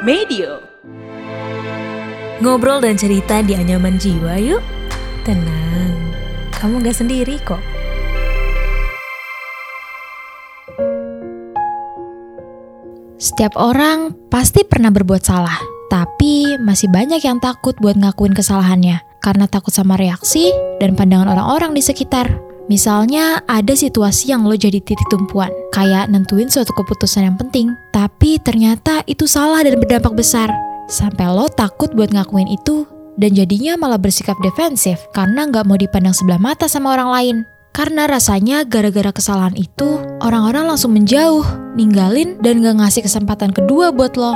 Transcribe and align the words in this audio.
Medio. 0.00 0.64
Ngobrol 2.40 2.80
dan 2.80 2.96
cerita 2.96 3.44
di 3.44 3.52
anyaman 3.52 4.00
jiwa 4.00 4.40
yuk. 4.40 4.64
Tenang, 5.28 5.92
kamu 6.56 6.80
gak 6.80 6.96
sendiri 6.96 7.36
kok. 7.44 7.60
Setiap 13.20 13.52
orang 13.60 14.16
pasti 14.32 14.64
pernah 14.64 14.88
berbuat 14.88 15.20
salah, 15.20 15.60
tapi 15.92 16.56
masih 16.56 16.88
banyak 16.88 17.20
yang 17.20 17.36
takut 17.36 17.76
buat 17.76 18.00
ngakuin 18.00 18.32
kesalahannya 18.32 19.04
karena 19.20 19.44
takut 19.52 19.76
sama 19.76 20.00
reaksi 20.00 20.48
dan 20.80 20.96
pandangan 20.96 21.28
orang-orang 21.36 21.76
di 21.76 21.84
sekitar. 21.84 22.49
Misalnya 22.70 23.42
ada 23.50 23.74
situasi 23.74 24.30
yang 24.30 24.46
lo 24.46 24.54
jadi 24.54 24.78
titik 24.78 25.02
tumpuan, 25.10 25.50
kayak 25.74 26.06
nentuin 26.06 26.46
suatu 26.46 26.70
keputusan 26.78 27.26
yang 27.26 27.34
penting, 27.34 27.74
tapi 27.90 28.38
ternyata 28.38 29.02
itu 29.10 29.26
salah 29.26 29.66
dan 29.66 29.74
berdampak 29.82 30.14
besar. 30.14 30.54
Sampai 30.86 31.26
lo 31.34 31.50
takut 31.50 31.90
buat 31.90 32.14
ngakuin 32.14 32.46
itu, 32.46 32.86
dan 33.18 33.34
jadinya 33.34 33.74
malah 33.74 33.98
bersikap 33.98 34.38
defensif 34.38 35.02
karena 35.10 35.50
nggak 35.50 35.66
mau 35.66 35.74
dipandang 35.74 36.14
sebelah 36.14 36.38
mata 36.38 36.70
sama 36.70 36.94
orang 36.94 37.10
lain. 37.10 37.36
Karena 37.74 38.06
rasanya 38.06 38.62
gara-gara 38.62 39.10
kesalahan 39.10 39.58
itu, 39.58 39.98
orang-orang 40.22 40.70
langsung 40.70 40.94
menjauh, 40.94 41.46
ninggalin, 41.74 42.34
dan 42.42 42.66
gak 42.66 42.82
ngasih 42.82 43.06
kesempatan 43.06 43.54
kedua 43.54 43.94
buat 43.94 44.18
lo. 44.18 44.34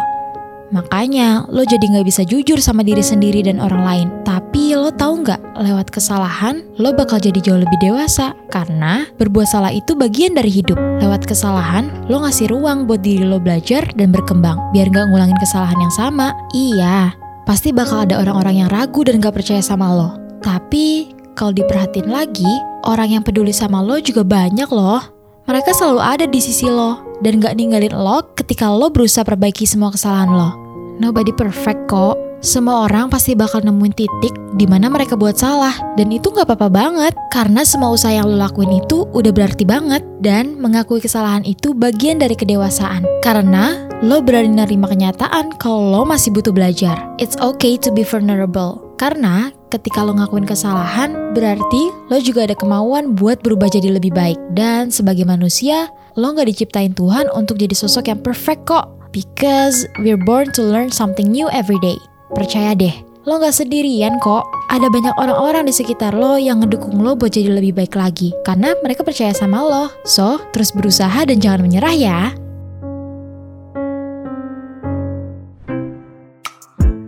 Makanya 0.72 1.44
lo 1.52 1.66
jadi 1.66 1.82
gak 1.82 2.06
bisa 2.08 2.22
jujur 2.24 2.56
sama 2.62 2.80
diri 2.80 3.04
sendiri 3.04 3.44
dan 3.44 3.60
orang 3.60 3.82
lain. 3.84 4.08
Tapi 4.24 4.72
lo 4.72 4.88
tahu 4.88 5.26
nggak, 5.26 5.60
lewat 5.60 5.90
kesalahan 5.92 6.64
lo 6.80 6.94
bakal 6.96 7.20
jadi 7.20 7.36
jauh 7.42 7.60
lebih 7.60 7.78
dewasa. 7.82 8.32
Karena 8.48 9.04
berbuat 9.20 9.50
salah 9.50 9.74
itu 9.74 9.92
bagian 9.98 10.38
dari 10.38 10.48
hidup. 10.48 10.78
Lewat 11.02 11.28
kesalahan, 11.28 11.92
lo 12.08 12.24
ngasih 12.24 12.48
ruang 12.48 12.88
buat 12.88 13.04
diri 13.04 13.26
lo 13.26 13.36
belajar 13.42 13.84
dan 13.98 14.14
berkembang. 14.14 14.56
Biar 14.72 14.88
gak 14.88 15.10
ngulangin 15.12 15.38
kesalahan 15.42 15.76
yang 15.76 15.94
sama. 15.94 16.32
Iya, 16.56 17.12
pasti 17.44 17.74
bakal 17.74 18.08
ada 18.08 18.22
orang-orang 18.22 18.64
yang 18.64 18.70
ragu 18.72 19.04
dan 19.04 19.20
gak 19.20 19.36
percaya 19.36 19.60
sama 19.60 19.92
lo. 19.92 20.16
Tapi 20.44 21.12
kalau 21.34 21.50
diperhatiin 21.50 22.08
lagi, 22.08 22.48
orang 22.86 23.18
yang 23.18 23.22
peduli 23.26 23.50
sama 23.50 23.82
lo 23.82 23.98
juga 23.98 24.22
banyak 24.22 24.70
loh. 24.70 25.13
Mereka 25.44 25.76
selalu 25.76 26.00
ada 26.00 26.24
di 26.24 26.40
sisi 26.40 26.72
lo 26.72 27.20
dan 27.20 27.36
gak 27.36 27.60
ninggalin 27.60 27.92
lo 27.92 28.24
ketika 28.32 28.72
lo 28.72 28.88
berusaha 28.88 29.28
perbaiki 29.28 29.68
semua 29.68 29.92
kesalahan 29.92 30.32
lo. 30.32 30.50
Nobody 30.96 31.36
perfect 31.36 31.84
kok. 31.84 32.16
Semua 32.40 32.88
orang 32.88 33.08
pasti 33.08 33.32
bakal 33.32 33.64
nemuin 33.64 33.92
titik 33.96 34.32
di 34.56 34.64
mana 34.68 34.88
mereka 34.88 35.16
buat 35.16 35.36
salah 35.36 35.72
dan 36.00 36.12
itu 36.12 36.32
gak 36.32 36.48
apa-apa 36.48 36.68
banget 36.72 37.12
karena 37.28 37.60
semua 37.60 37.92
usaha 37.92 38.12
yang 38.12 38.24
lo 38.24 38.40
lakuin 38.40 38.80
itu 38.84 39.04
udah 39.12 39.32
berarti 39.32 39.68
banget 39.68 40.00
dan 40.24 40.56
mengakui 40.56 41.00
kesalahan 41.00 41.44
itu 41.44 41.76
bagian 41.76 42.20
dari 42.20 42.36
kedewasaan 42.36 43.04
karena 43.20 43.88
lo 44.00 44.24
berani 44.24 44.64
nerima 44.64 44.88
kenyataan 44.88 45.56
kalau 45.60 45.92
lo 45.92 46.02
masih 46.08 46.32
butuh 46.32 46.56
belajar. 46.56 47.04
It's 47.20 47.36
okay 47.40 47.76
to 47.84 47.92
be 47.92 48.04
vulnerable 48.04 48.80
karena 48.96 49.52
ketika 49.74 50.06
lo 50.06 50.14
ngakuin 50.14 50.46
kesalahan 50.46 51.34
berarti 51.34 51.90
lo 52.06 52.22
juga 52.22 52.46
ada 52.46 52.54
kemauan 52.54 53.18
buat 53.18 53.42
berubah 53.42 53.66
jadi 53.66 53.98
lebih 53.98 54.14
baik 54.14 54.38
dan 54.54 54.94
sebagai 54.94 55.26
manusia 55.26 55.90
lo 56.14 56.30
gak 56.30 56.46
diciptain 56.46 56.94
Tuhan 56.94 57.26
untuk 57.34 57.58
jadi 57.58 57.74
sosok 57.74 58.06
yang 58.06 58.22
perfect 58.22 58.70
kok 58.70 58.94
because 59.10 59.86
we're 60.02 60.18
born 60.18 60.50
to 60.54 60.62
learn 60.62 60.90
something 60.90 61.30
new 61.30 61.46
every 61.50 61.78
day. 61.82 61.98
Percaya 62.34 62.74
deh, 62.74 62.94
lo 63.26 63.38
gak 63.42 63.54
sendirian 63.54 64.18
kok. 64.22 64.42
Ada 64.70 64.90
banyak 64.90 65.14
orang-orang 65.18 65.70
di 65.70 65.74
sekitar 65.74 66.14
lo 66.14 66.34
yang 66.34 66.62
ngedukung 66.62 66.98
lo 66.98 67.14
buat 67.14 67.30
jadi 67.30 67.50
lebih 67.50 67.78
baik 67.78 67.94
lagi. 67.94 68.34
Karena 68.42 68.74
mereka 68.82 69.06
percaya 69.06 69.30
sama 69.30 69.62
lo. 69.62 69.86
So, 70.02 70.42
terus 70.50 70.74
berusaha 70.74 71.26
dan 71.26 71.38
jangan 71.38 71.62
menyerah 71.62 71.94
ya. 71.94 72.20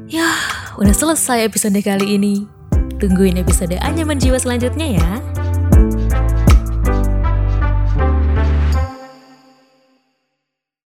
Yah, 0.06 0.38
udah 0.78 0.94
selesai 0.94 1.42
episode 1.50 1.78
kali 1.82 2.14
ini. 2.14 2.55
Tungguin 2.96 3.36
episode 3.36 3.76
Anyaman 3.84 4.16
Jiwa 4.16 4.40
selanjutnya 4.40 4.86
ya. 4.96 5.10